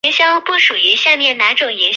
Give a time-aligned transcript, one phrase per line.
[0.09, 1.81] 中轴骨是骨骼系统的一部分。